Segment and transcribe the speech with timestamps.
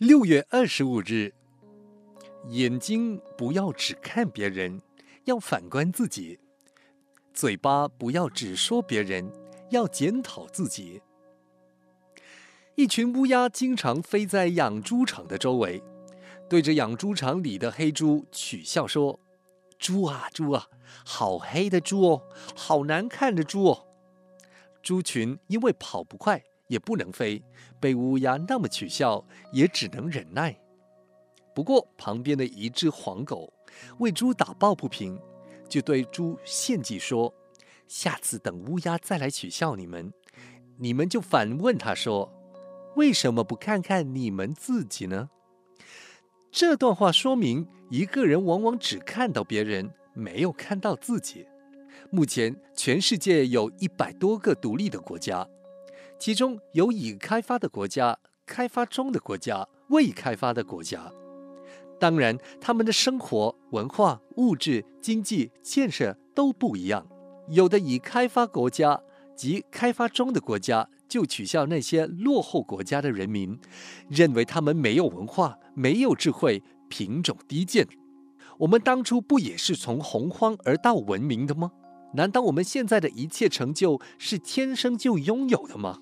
[0.00, 1.30] 六月二十五日，
[2.48, 4.80] 眼睛不要只看别人，
[5.24, 6.38] 要反观自己；
[7.34, 9.30] 嘴巴不要只说别人，
[9.68, 11.02] 要检讨自己。
[12.76, 15.82] 一群乌鸦经常飞在养猪场的周围，
[16.48, 19.20] 对着养猪场里的黑猪取笑说
[19.78, 20.68] ：“猪啊猪啊，
[21.04, 22.22] 好黑的猪哦，
[22.56, 23.86] 好难看的猪哦。”
[24.82, 27.42] 猪群因为跑不快，也不能飞，
[27.80, 30.56] 被乌鸦那么取笑，也只能忍耐。
[31.52, 33.52] 不过，旁边的一只黄狗
[33.98, 35.18] 为猪打抱不平，
[35.68, 37.34] 就对猪献计说
[37.88, 40.12] ：“下次等乌鸦再来取笑你们，
[40.78, 42.32] 你们就反问他说
[42.94, 45.28] ：‘为什么不看看你们自己呢？’”
[46.52, 51.44] 这段话说明，一个人往往只看到别人，没有看到自己。
[52.10, 55.48] 目前，全世界有一百多个独立的国家。
[56.20, 61.10] 其中有已开发的国家、开发中的国家、未开发的国家。
[61.98, 67.06] 当然，他们的生活、文化、物质、经济建设都不一样。
[67.48, 69.00] 有的已开发国家
[69.34, 73.58] 及开发中的国家就取笑那些落后国家的人民，
[74.10, 77.88] 认为他们没有文化、没有智慧、品种低贱。
[78.58, 81.72] 我们当初不也是从洪荒而到文明的吗？
[82.12, 85.98] 难道我们现在的一切成就是天生就拥有的吗？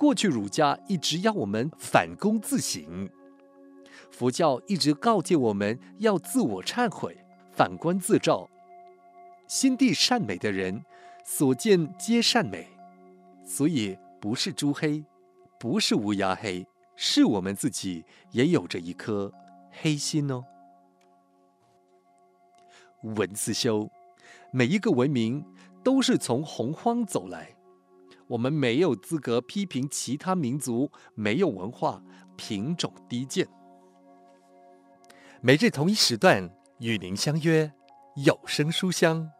[0.00, 3.10] 过去儒家一直要我们反躬自省，
[4.10, 7.14] 佛教一直告诫我们要自我忏悔、
[7.52, 8.48] 反观自照。
[9.46, 10.82] 心地善美的人，
[11.22, 12.66] 所见皆善美，
[13.44, 15.04] 所以不是猪黑，
[15.58, 19.30] 不是乌鸦黑，是我们自己也有着一颗
[19.70, 20.42] 黑心哦。
[23.02, 23.90] 文思修，
[24.50, 25.44] 每一个文明
[25.84, 27.50] 都是从洪荒走来。
[28.30, 32.02] 我们没有资格批评其他民族没有文化、
[32.36, 33.46] 品种低贱。
[35.40, 37.72] 每日同一时段与您相约
[38.24, 39.39] 有声书香。